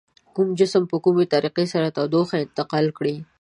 کوم 0.35 0.47
جسم 0.59 0.83
په 0.91 0.97
کومې 1.03 1.25
طریقې 1.33 1.65
سره 1.73 1.87
تودوخه 1.97 2.35
انتقال 2.45 2.85
کړي؟ 2.97 3.15